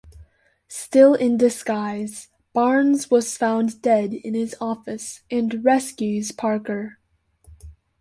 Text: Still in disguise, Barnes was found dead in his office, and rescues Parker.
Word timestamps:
Still 0.67 1.13
in 1.13 1.37
disguise, 1.37 2.29
Barnes 2.53 3.11
was 3.11 3.37
found 3.37 3.83
dead 3.83 4.15
in 4.15 4.33
his 4.33 4.55
office, 4.59 5.21
and 5.29 5.63
rescues 5.63 6.31
Parker. 6.31 6.97